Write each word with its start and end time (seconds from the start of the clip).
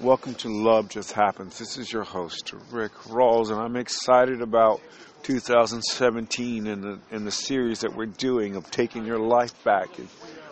Welcome 0.00 0.34
to 0.34 0.50
Love 0.50 0.90
Just 0.90 1.12
Happens. 1.12 1.58
This 1.58 1.78
is 1.78 1.90
your 1.90 2.04
host, 2.04 2.52
Rick 2.70 2.92
Rawls, 3.08 3.50
and 3.50 3.58
I'm 3.58 3.76
excited 3.76 4.42
about 4.42 4.82
2017 5.22 6.66
and 6.66 6.84
the, 6.84 6.98
and 7.10 7.26
the 7.26 7.30
series 7.30 7.80
that 7.80 7.96
we're 7.96 8.04
doing 8.04 8.56
of 8.56 8.70
taking 8.70 9.06
your 9.06 9.18
life 9.18 9.64
back. 9.64 9.98
And 9.98 10.06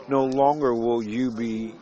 no 0.09 0.25
longer 0.25 0.73
will 0.73 1.03
you 1.03 1.31
be 1.31 1.75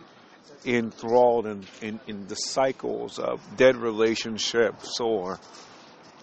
enthralled 0.66 1.46
in, 1.46 1.64
in, 1.80 2.00
in 2.08 2.26
the 2.26 2.34
cycles 2.34 3.20
of 3.20 3.40
dead 3.56 3.76
relationships 3.76 4.98
or 4.98 5.38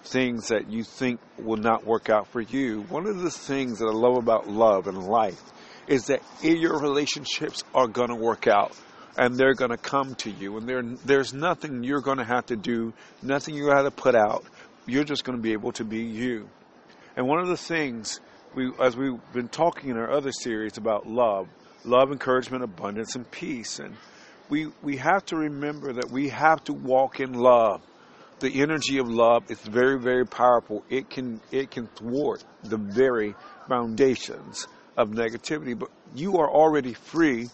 things 0.04 0.50
that 0.50 0.70
you 0.70 0.84
think 0.84 1.22
will 1.38 1.56
not 1.56 1.86
work 1.86 2.10
out 2.10 2.28
for 2.28 2.42
you. 2.42 2.82
One 2.90 3.08
of 3.08 3.18
the 3.20 3.32
things 3.32 3.80
that 3.80 3.86
I 3.86 3.94
love 3.94 4.18
about 4.18 4.50
love 4.50 4.88
and 4.88 4.98
life 5.08 5.42
is 5.88 6.08
that 6.08 6.22
your 6.42 6.80
relationships 6.80 7.64
are 7.74 7.88
going 7.88 8.10
to 8.10 8.16
work 8.16 8.46
out 8.46 8.76
and 9.18 9.36
they're 9.36 9.54
going 9.54 9.72
to 9.72 9.78
come 9.78 10.16
to 10.16 10.32
you. 10.32 10.58
And 10.58 10.98
there's 11.00 11.34
nothing 11.34 11.84
you're 11.84 12.02
going 12.02 12.18
to 12.18 12.24
have 12.24 12.46
to 12.48 12.56
do, 12.56 12.94
nothing 13.22 13.56
you 13.56 13.70
have 13.70 13.86
to 13.86 13.92
put 13.92 14.16
out. 14.16 14.44
You're 14.86 15.04
just 15.04 15.24
going 15.24 15.38
to 15.38 15.42
be 15.42 15.54
able 15.54 15.72
to 15.74 15.84
be 15.84 16.00
you. 16.00 16.50
And 17.16 17.28
one 17.28 17.40
of 17.40 17.48
the 17.48 17.58
things 17.58 18.20
we, 18.56 18.72
as 18.82 18.96
we've 18.96 19.20
been 19.34 19.50
talking 19.50 19.90
in 19.90 19.98
our 19.98 20.12
other 20.12 20.32
series 20.32 20.78
about 20.78 21.08
love, 21.08 21.48
love, 21.84 22.12
encouragement, 22.12 22.64
abundance, 22.64 23.16
and 23.16 23.30
peace, 23.30 23.80
and 23.80 23.96
we 24.50 24.68
we 24.82 24.98
have 24.98 25.26
to 25.26 25.36
remember 25.36 25.94
that 25.94 26.10
we 26.10 26.30
have 26.30 26.64
to 26.66 26.74
walk 26.74 27.20
in 27.20 27.34
love. 27.34 27.82
The 28.40 28.62
energy 28.62 29.00
of 29.00 29.08
love 29.10 29.52
is 29.52 29.60
very, 29.60 30.00
very 30.00 30.26
powerful. 30.26 30.84
It 30.90 31.10
can 31.10 31.42
it 31.52 31.72
can 31.72 31.88
thwart 31.88 32.44
the 32.64 32.78
very 32.78 33.36
foundations 33.68 34.68
of 34.98 35.10
negativity. 35.10 35.78
But 35.78 35.90
you 36.16 36.38
are 36.38 36.50
already 36.50 36.94
free 36.94 37.50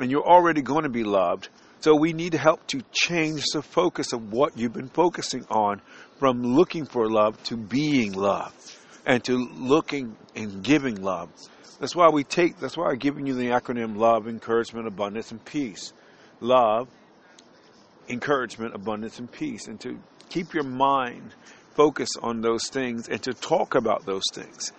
and 0.00 0.10
you're 0.10 0.26
already 0.26 0.62
going 0.62 0.84
to 0.84 0.88
be 0.88 1.04
loved. 1.04 1.48
So 1.80 1.94
we 1.94 2.12
need 2.12 2.34
help 2.34 2.66
to 2.68 2.82
change 2.92 3.44
the 3.52 3.62
focus 3.62 4.12
of 4.12 4.32
what 4.32 4.56
you've 4.56 4.72
been 4.72 4.88
focusing 4.88 5.44
on 5.50 5.82
from 6.18 6.42
looking 6.42 6.86
for 6.86 7.10
love 7.10 7.42
to 7.44 7.56
being 7.56 8.12
loved 8.12 8.76
and 9.04 9.22
to 9.24 9.36
looking 9.36 10.16
and 10.34 10.62
giving 10.62 11.02
love. 11.02 11.28
That's 11.80 11.94
why 11.94 12.08
we 12.08 12.24
take, 12.24 12.58
that's 12.58 12.76
why 12.76 12.90
I'm 12.90 12.98
giving 12.98 13.26
you 13.26 13.34
the 13.34 13.48
acronym 13.48 13.96
love, 13.96 14.28
encouragement, 14.28 14.86
abundance, 14.86 15.30
and 15.30 15.44
peace. 15.44 15.92
Love, 16.40 16.88
encouragement, 18.08 18.74
abundance, 18.74 19.18
and 19.18 19.30
peace. 19.30 19.66
And 19.66 19.78
to 19.80 19.98
keep 20.30 20.54
your 20.54 20.64
mind 20.64 21.34
focused 21.74 22.18
on 22.22 22.40
those 22.40 22.68
things 22.68 23.08
and 23.08 23.22
to 23.24 23.34
talk 23.34 23.74
about 23.74 24.06
those 24.06 24.22
things. 24.32 24.72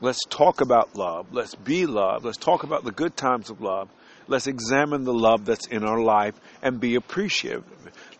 Let's 0.00 0.24
talk 0.30 0.60
about 0.60 0.96
love. 0.96 1.26
Let's 1.32 1.54
be 1.54 1.84
love. 1.84 2.24
Let's 2.24 2.38
talk 2.38 2.62
about 2.62 2.84
the 2.84 2.92
good 2.92 3.16
times 3.16 3.50
of 3.50 3.60
love. 3.60 3.90
Let's 4.30 4.46
examine 4.46 5.02
the 5.02 5.12
love 5.12 5.44
that's 5.44 5.66
in 5.66 5.82
our 5.82 6.00
life 6.00 6.40
and 6.62 6.78
be 6.78 6.94
appreciative. 6.94 7.64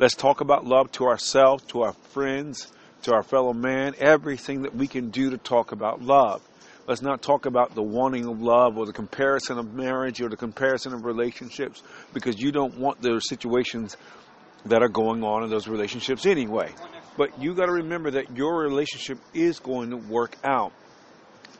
Let's 0.00 0.16
talk 0.16 0.40
about 0.40 0.66
love 0.66 0.90
to 0.92 1.04
ourselves, 1.04 1.62
to 1.68 1.82
our 1.82 1.92
friends, 1.92 2.72
to 3.02 3.14
our 3.14 3.22
fellow 3.22 3.52
man, 3.52 3.94
everything 3.96 4.62
that 4.62 4.74
we 4.74 4.88
can 4.88 5.10
do 5.10 5.30
to 5.30 5.38
talk 5.38 5.70
about 5.70 6.02
love. 6.02 6.42
Let's 6.88 7.00
not 7.00 7.22
talk 7.22 7.46
about 7.46 7.76
the 7.76 7.82
wanting 7.82 8.26
of 8.26 8.42
love 8.42 8.76
or 8.76 8.86
the 8.86 8.92
comparison 8.92 9.56
of 9.56 9.72
marriage 9.72 10.20
or 10.20 10.28
the 10.28 10.36
comparison 10.36 10.92
of 10.94 11.04
relationships 11.04 11.80
because 12.12 12.40
you 12.40 12.50
don't 12.50 12.76
want 12.76 13.00
those 13.00 13.28
situations 13.28 13.96
that 14.66 14.82
are 14.82 14.88
going 14.88 15.22
on 15.22 15.44
in 15.44 15.50
those 15.50 15.68
relationships 15.68 16.26
anyway. 16.26 16.72
But 17.16 17.40
you 17.40 17.54
got 17.54 17.66
to 17.66 17.72
remember 17.72 18.10
that 18.10 18.36
your 18.36 18.58
relationship 18.58 19.18
is 19.32 19.60
going 19.60 19.90
to 19.90 19.96
work 19.96 20.36
out. 20.42 20.72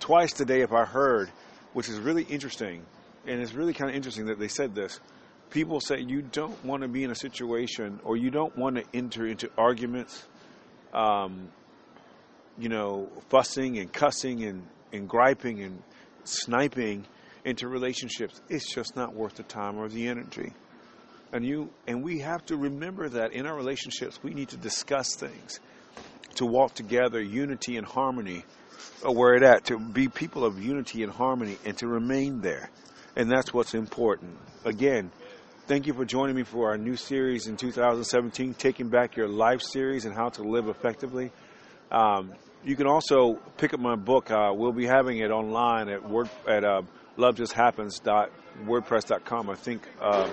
Twice 0.00 0.32
today, 0.32 0.62
if 0.62 0.72
I 0.72 0.84
heard, 0.84 1.30
which 1.72 1.88
is 1.88 2.00
really 2.00 2.24
interesting, 2.24 2.84
and 3.26 3.40
it's 3.40 3.54
really 3.54 3.72
kind 3.72 3.90
of 3.90 3.96
interesting 3.96 4.26
that 4.26 4.38
they 4.38 4.48
said 4.48 4.74
this. 4.74 5.00
People 5.50 5.80
say 5.80 6.00
you 6.00 6.22
don't 6.22 6.64
want 6.64 6.82
to 6.82 6.88
be 6.88 7.04
in 7.04 7.10
a 7.10 7.14
situation 7.14 8.00
or 8.04 8.16
you 8.16 8.30
don't 8.30 8.56
want 8.56 8.76
to 8.76 8.84
enter 8.94 9.26
into 9.26 9.50
arguments, 9.58 10.24
um, 10.94 11.48
you 12.58 12.68
know, 12.68 13.08
fussing 13.28 13.78
and 13.78 13.92
cussing 13.92 14.44
and, 14.44 14.66
and 14.92 15.08
griping 15.08 15.62
and 15.62 15.82
sniping 16.24 17.04
into 17.44 17.68
relationships. 17.68 18.40
It's 18.48 18.72
just 18.72 18.96
not 18.96 19.14
worth 19.14 19.34
the 19.34 19.42
time 19.42 19.78
or 19.78 19.88
the 19.88 20.08
energy. 20.08 20.52
And 21.32 21.44
you 21.44 21.70
and 21.86 22.02
we 22.02 22.20
have 22.20 22.44
to 22.46 22.56
remember 22.56 23.08
that 23.08 23.32
in 23.32 23.46
our 23.46 23.54
relationships 23.54 24.18
we 24.22 24.34
need 24.34 24.48
to 24.48 24.56
discuss 24.56 25.14
things, 25.14 25.60
to 26.36 26.46
walk 26.46 26.74
together, 26.74 27.20
unity 27.20 27.76
and 27.76 27.86
harmony, 27.86 28.44
where 29.02 29.34
it 29.34 29.42
at, 29.42 29.64
to 29.66 29.78
be 29.78 30.08
people 30.08 30.44
of 30.44 30.62
unity 30.62 31.02
and 31.02 31.12
harmony 31.12 31.56
and 31.64 31.76
to 31.78 31.86
remain 31.86 32.40
there. 32.40 32.70
And 33.16 33.30
that's 33.30 33.52
what's 33.52 33.74
important. 33.74 34.36
Again, 34.64 35.10
thank 35.66 35.86
you 35.86 35.94
for 35.94 36.04
joining 36.04 36.36
me 36.36 36.42
for 36.42 36.70
our 36.70 36.78
new 36.78 36.96
series 36.96 37.46
in 37.46 37.56
2017, 37.56 38.54
Taking 38.54 38.88
Back 38.88 39.16
Your 39.16 39.28
Life 39.28 39.62
series 39.62 40.04
and 40.04 40.14
How 40.14 40.28
to 40.30 40.42
Live 40.42 40.68
Effectively. 40.68 41.30
Um, 41.90 42.32
you 42.64 42.76
can 42.76 42.86
also 42.86 43.38
pick 43.56 43.74
up 43.74 43.80
my 43.80 43.96
book. 43.96 44.30
Uh, 44.30 44.52
we'll 44.54 44.72
be 44.72 44.86
having 44.86 45.18
it 45.18 45.30
online 45.30 45.88
at 45.88 46.08
word 46.08 46.30
at 46.46 46.64
uh, 46.64 46.82
lovejusthappens.wordpress.com, 47.16 49.50
I 49.50 49.54
think. 49.54 49.82
Uh, 50.00 50.28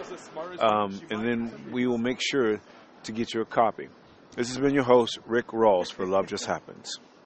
um, 0.59 1.01
and 1.09 1.25
then 1.25 1.51
we 1.71 1.87
will 1.87 1.97
make 1.97 2.19
sure 2.21 2.59
to 3.03 3.11
get 3.11 3.33
you 3.33 3.41
a 3.41 3.45
copy. 3.45 3.87
This 4.35 4.49
has 4.49 4.59
been 4.59 4.73
your 4.73 4.83
host, 4.83 5.17
Rick 5.25 5.47
Rawls, 5.47 5.91
for 5.91 6.05
Love 6.05 6.27
Just 6.27 6.45
Happens. 6.45 6.99